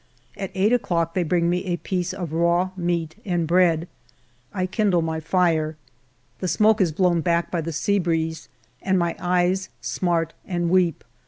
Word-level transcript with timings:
At 0.35 0.49
eight 0.55 0.73
o'clock 0.73 1.13
they 1.13 1.21
bring 1.21 1.47
me 1.47 1.63
a 1.65 1.77
piece 1.77 2.11
of 2.11 2.33
raw 2.33 2.71
meat 2.75 3.17
and 3.23 3.45
bread. 3.45 3.87
I 4.51 4.65
kindle 4.65 5.03
my 5.03 5.19
fire. 5.19 5.77
The 6.39 6.47
smoke 6.47 6.81
is 6.81 6.91
blown 6.91 7.21
back 7.21 7.51
by 7.51 7.61
the 7.61 7.71
sea 7.71 7.99
breeze 7.99 8.49
and 8.81 8.97
my 8.97 9.15
eyes 9.19 9.69
smart 9.79 10.33
and 10.43 10.71
weep. 10.71 11.03